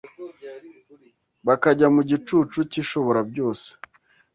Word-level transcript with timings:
bakajya 1.47 1.87
mu 1.95 2.01
gicucu 2.09 2.59
cy’Ishoborabyose, 2.71 3.69